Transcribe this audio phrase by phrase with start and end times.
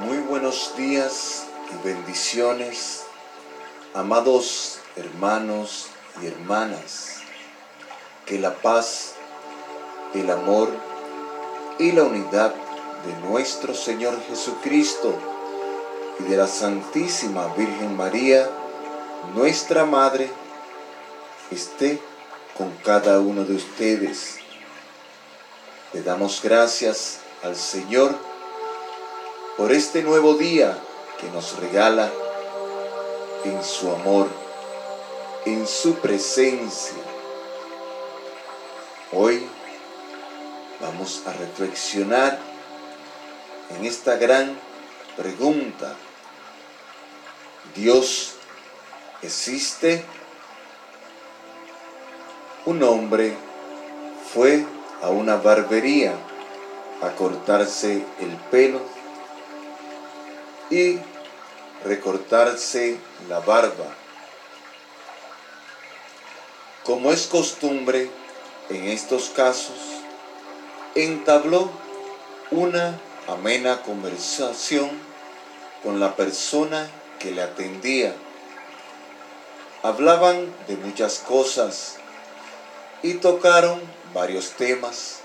[0.00, 3.04] Muy buenos días y bendiciones,
[3.94, 5.86] amados hermanos
[6.20, 7.20] y hermanas.
[8.26, 9.14] Que la paz,
[10.12, 10.68] el amor
[11.78, 12.54] y la unidad
[13.06, 15.14] de nuestro Señor Jesucristo
[16.20, 18.50] y de la Santísima Virgen María,
[19.34, 20.30] nuestra Madre,
[21.50, 21.98] esté
[22.58, 24.36] con cada uno de ustedes.
[25.94, 28.35] Le damos gracias al Señor
[29.56, 30.78] por este nuevo día
[31.18, 32.10] que nos regala
[33.44, 34.28] en su amor,
[35.46, 37.02] en su presencia.
[39.12, 39.46] Hoy
[40.80, 42.38] vamos a reflexionar
[43.70, 44.58] en esta gran
[45.16, 45.94] pregunta.
[47.74, 48.34] ¿Dios
[49.22, 50.04] existe?
[52.66, 53.34] Un hombre
[54.34, 54.66] fue
[55.02, 56.12] a una barbería
[57.00, 58.95] a cortarse el pelo
[60.70, 60.98] y
[61.84, 63.94] recortarse la barba.
[66.84, 68.10] Como es costumbre
[68.70, 69.76] en estos casos,
[70.94, 71.70] entabló
[72.50, 74.90] una amena conversación
[75.82, 78.14] con la persona que le atendía.
[79.82, 81.96] Hablaban de muchas cosas
[83.02, 83.80] y tocaron
[84.14, 85.20] varios temas.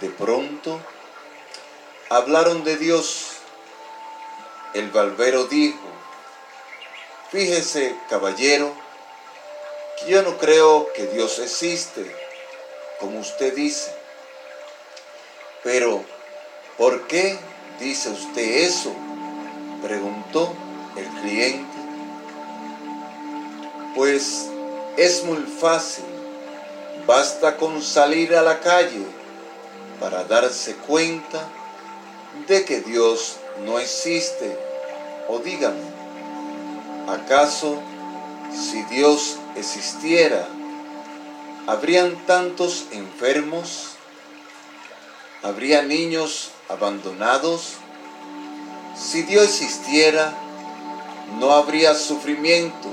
[0.00, 0.78] De pronto
[2.08, 3.35] hablaron de Dios.
[4.76, 5.78] El barbero dijo,
[7.30, 8.72] fíjese caballero,
[9.98, 12.04] que yo no creo que Dios existe,
[13.00, 13.90] como usted dice.
[15.64, 16.04] Pero,
[16.76, 17.38] ¿por qué
[17.80, 18.94] dice usted eso?
[19.82, 20.54] Preguntó
[20.96, 21.78] el cliente.
[23.94, 24.46] Pues
[24.96, 26.04] es muy fácil
[27.06, 29.06] Basta con salir a la calle
[30.00, 31.48] para darse cuenta
[32.48, 34.58] de que Dios no existe.
[35.28, 35.82] O dígame,
[37.08, 37.78] ¿acaso
[38.52, 40.46] si Dios existiera,
[41.66, 43.90] habrían tantos enfermos?
[45.42, 47.74] ¿Habría niños abandonados?
[48.96, 50.32] Si Dios existiera,
[51.38, 52.88] no habría sufrimiento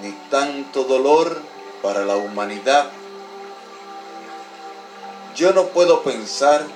[0.00, 1.40] ni tanto dolor
[1.82, 2.90] para la humanidad
[5.34, 6.66] yo no puedo pensar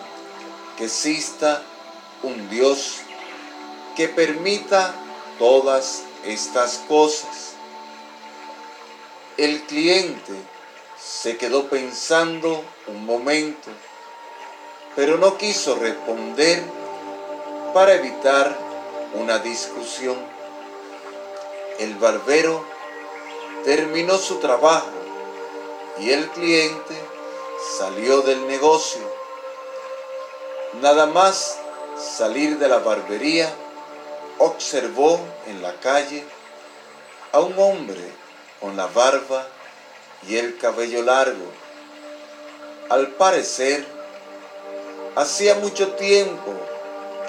[0.78, 1.62] que exista
[2.22, 3.00] un Dios
[3.96, 4.94] que permita
[5.38, 7.54] todas estas cosas.
[9.36, 10.32] El cliente
[10.98, 13.70] se quedó pensando un momento,
[14.94, 16.62] pero no quiso responder
[17.72, 18.56] para evitar
[19.14, 20.16] una discusión.
[21.78, 22.64] El barbero
[23.64, 24.90] terminó su trabajo
[25.98, 26.94] y el cliente
[27.78, 29.02] salió del negocio.
[30.80, 31.58] Nada más
[31.98, 33.54] salir de la barbería,
[34.38, 36.24] observó en la calle
[37.32, 38.00] a un hombre
[38.60, 39.46] con la barba
[40.28, 41.46] y el cabello largo.
[42.88, 43.86] Al parecer,
[45.14, 46.54] hacía mucho tiempo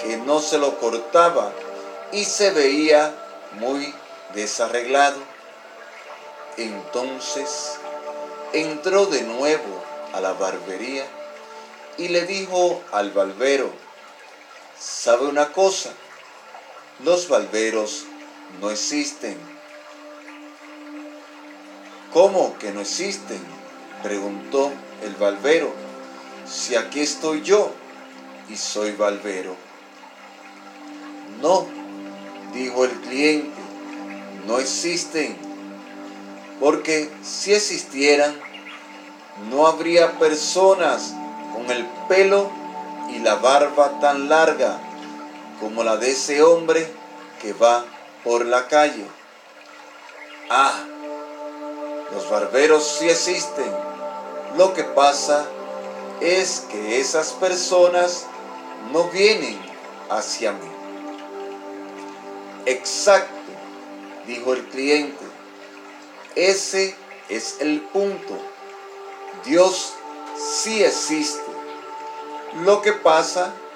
[0.00, 1.52] que no se lo cortaba
[2.12, 3.14] y se veía
[3.52, 3.94] muy
[4.34, 5.18] desarreglado.
[6.56, 7.78] Entonces
[8.52, 9.82] entró de nuevo
[10.12, 11.04] a la barbería
[11.96, 13.70] y le dijo al barbero,
[14.78, 15.90] ¿sabe una cosa?
[17.04, 18.06] Los barberos
[18.60, 19.36] no existen.
[22.12, 23.38] ¿Cómo que no existen?
[24.02, 24.72] preguntó
[25.04, 25.70] el barbero.
[26.44, 27.70] Si aquí estoy yo
[28.48, 29.54] y soy barbero.
[31.40, 31.66] No,
[32.52, 33.60] dijo el cliente,
[34.48, 35.36] no existen.
[36.58, 38.34] Porque si existieran,
[39.48, 41.14] no habría personas
[41.54, 42.50] con el pelo
[43.08, 44.80] y la barba tan larga
[45.60, 46.86] como la de ese hombre
[47.40, 47.84] que va
[48.24, 49.06] por la calle.
[50.50, 50.84] Ah,
[52.12, 53.70] los barberos sí existen.
[54.56, 55.46] Lo que pasa
[56.20, 58.26] es que esas personas
[58.92, 59.58] no vienen
[60.08, 60.68] hacia mí.
[62.66, 63.34] Exacto,
[64.26, 65.24] dijo el cliente.
[66.34, 66.94] Ese
[67.28, 68.38] es el punto.
[69.44, 69.94] Dios
[70.36, 71.50] sí existe.
[72.64, 73.67] Lo que pasa es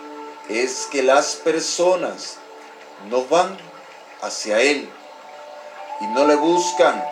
[0.49, 2.37] que las personas
[3.09, 3.56] no van
[4.21, 4.89] hacia Él
[6.00, 7.05] y no le buscan.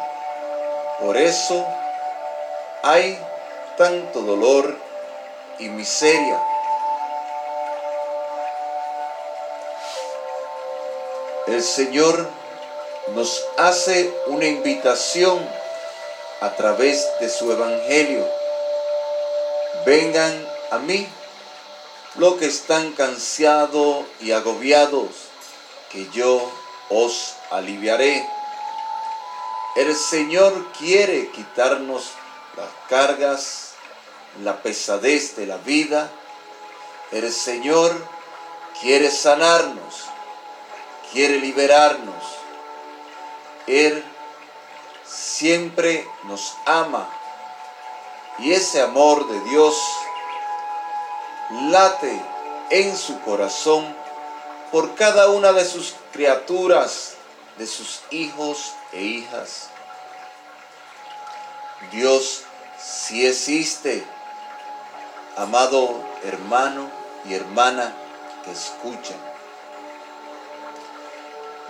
[1.00, 1.66] Por eso
[2.82, 3.18] hay
[3.76, 4.76] tanto dolor
[5.58, 6.40] y miseria.
[11.46, 12.28] El Señor
[13.14, 15.48] nos hace una invitación
[16.40, 18.40] a través de su Evangelio
[19.84, 21.08] vengan a mí
[22.16, 25.10] lo que están cansados y agobiados,
[25.90, 26.50] que yo
[26.88, 28.28] os aliviaré.
[29.76, 32.10] El Señor quiere quitarnos
[32.56, 33.72] las cargas,
[34.42, 36.10] la pesadez de la vida.
[37.12, 37.94] El Señor
[38.80, 40.06] quiere sanarnos,
[41.12, 42.24] quiere liberarnos.
[43.66, 44.04] Él
[45.06, 47.08] siempre nos ama
[48.38, 49.76] y ese amor de Dios
[51.50, 52.22] late
[52.70, 53.84] en su corazón
[54.70, 57.14] por cada una de sus criaturas,
[57.58, 59.68] de sus hijos e hijas.
[61.90, 62.42] Dios
[62.78, 64.04] sí existe,
[65.36, 66.90] amado hermano
[67.24, 67.94] y hermana
[68.44, 69.18] que escuchan.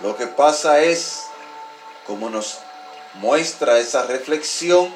[0.01, 1.23] Lo que pasa es,
[2.05, 2.59] como nos
[3.15, 4.93] muestra esa reflexión,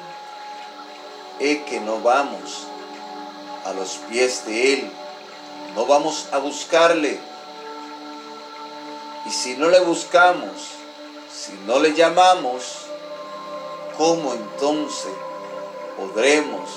[1.40, 2.65] es que no vamos
[3.66, 4.90] a los pies de Él,
[5.74, 7.18] no vamos a buscarle.
[9.26, 10.52] Y si no le buscamos,
[11.32, 12.62] si no le llamamos,
[13.98, 15.12] ¿cómo entonces
[15.96, 16.70] podremos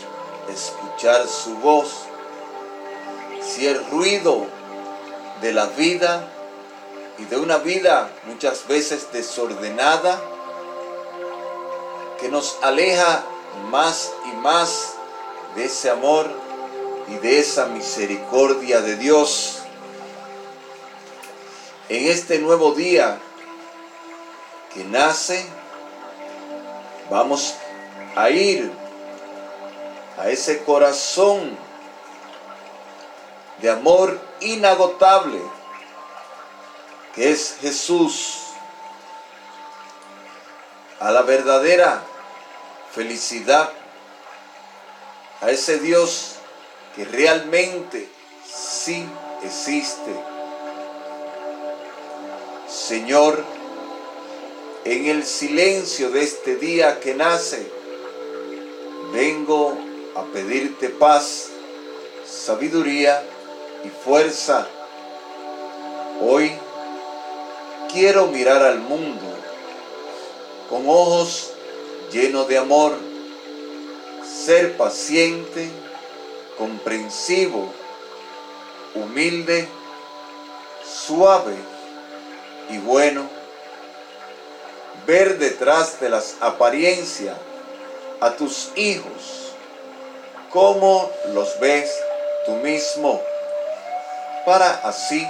[0.52, 1.90] escuchar su voz?
[3.42, 4.48] Si el ruido
[5.42, 6.28] de la vida
[7.20, 10.20] y de una vida muchas veces desordenada,
[12.20, 13.24] que nos aleja
[13.70, 14.94] más y más
[15.56, 16.49] de ese amor
[17.10, 19.60] y de esa misericordia de Dios.
[21.90, 23.18] En este nuevo día
[24.74, 25.46] que nace,
[27.10, 27.56] vamos
[28.16, 28.72] a ir
[30.18, 31.58] a ese corazón
[33.62, 35.42] de amor inagotable
[37.16, 38.44] que es Jesús,
[41.00, 42.04] a la verdadera
[42.94, 43.72] felicidad,
[45.42, 46.39] a ese Dios
[46.96, 48.08] que realmente
[48.46, 49.06] sí
[49.44, 50.12] existe.
[52.68, 53.44] Señor,
[54.86, 57.68] en el silencio de este día que nace,
[59.14, 59.78] vengo
[60.16, 61.50] a pedirte paz,
[62.26, 63.24] sabiduría
[63.84, 64.68] y fuerza.
[66.22, 66.52] Hoy
[67.92, 69.26] quiero mirar al mundo
[70.70, 71.52] con ojos
[72.12, 72.96] llenos de amor,
[74.46, 75.70] ser paciente,
[76.60, 77.74] comprensivo,
[78.94, 79.68] humilde,
[80.86, 81.56] suave
[82.70, 83.28] y bueno.
[85.08, 87.36] Ver detrás de las apariencias
[88.20, 89.54] a tus hijos,
[90.52, 91.90] como los ves
[92.46, 93.20] tú mismo,
[94.46, 95.26] para así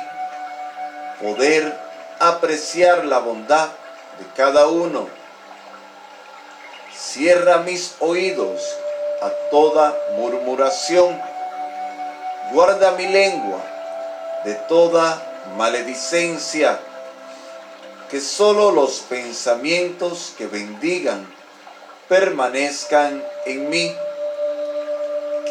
[1.22, 1.80] poder
[2.20, 3.70] apreciar la bondad
[4.18, 5.08] de cada uno.
[6.94, 8.60] Cierra mis oídos
[9.22, 11.20] a toda murmuración.
[12.52, 13.60] Guarda mi lengua
[14.46, 15.22] de toda
[15.58, 16.80] maledicencia.
[18.10, 21.28] Que solo los pensamientos que bendigan
[22.08, 23.96] permanezcan en mí.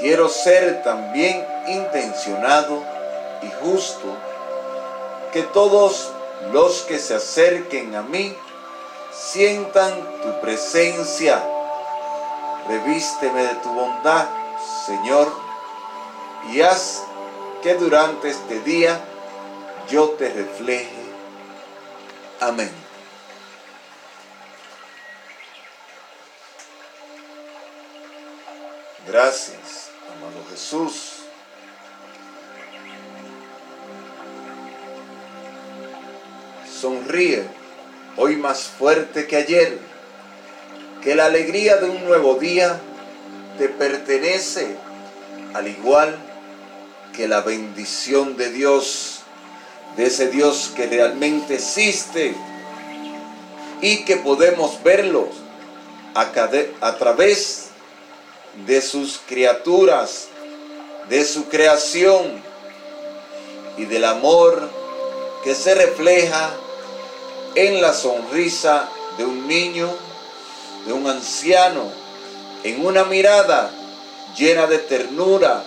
[0.01, 2.83] Quiero ser también intencionado
[3.43, 4.17] y justo.
[5.33, 6.11] Que todos
[6.53, 8.35] los que se acerquen a mí
[9.13, 9.93] sientan
[10.23, 11.41] tu presencia
[12.69, 14.29] Revísteme de tu bondad,
[14.87, 15.33] Señor,
[16.53, 17.03] y haz
[17.63, 19.01] que durante este día
[19.89, 21.03] yo te refleje.
[22.41, 22.71] Amén.
[29.07, 31.15] Gracias, amado Jesús.
[36.71, 37.49] Sonríe
[38.19, 39.79] hoy más fuerte que ayer
[41.03, 42.81] que la alegría de un nuevo día
[43.59, 44.77] te pertenece,
[45.55, 46.17] al igual
[47.15, 49.21] que la bendición de Dios,
[49.97, 52.35] de ese Dios que realmente existe
[53.81, 55.29] y que podemos verlo
[56.15, 57.69] a, través
[58.67, 60.29] de sus criaturas,
[61.09, 62.43] de su creación
[63.77, 64.69] y del amor
[65.45, 66.51] que se refleja
[67.55, 70.08] en la sonrisa de un niño
[70.89, 71.93] de un anciano
[72.65, 73.71] en una mirada
[74.35, 75.63] llena de ternura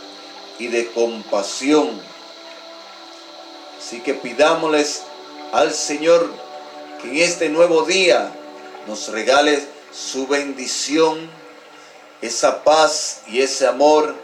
[0.58, 2.02] y de compasión.
[3.78, 5.04] Así que pidámosles
[5.54, 6.28] al Señor
[7.02, 8.32] que en este nuevo día
[8.88, 9.64] nos regale
[9.94, 11.30] su bendición,
[12.24, 14.16] esa paz y ese amor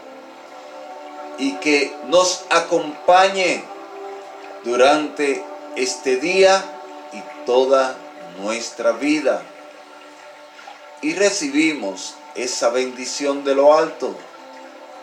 [1.38, 3.62] y que nos acompañe
[4.64, 5.44] durante
[5.76, 6.64] este día
[7.12, 7.96] y toda
[8.40, 9.44] nuestra vida
[11.02, 14.14] y recibimos esa bendición de lo alto,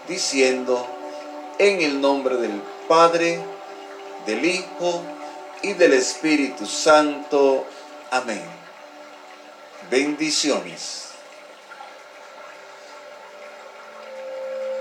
[0.08, 0.86] diciendo,
[1.58, 3.40] en el nombre del Padre,
[4.26, 5.02] del Hijo
[5.62, 7.66] y del Espíritu Santo.
[8.12, 8.44] Amén.
[9.90, 11.15] Bendiciones.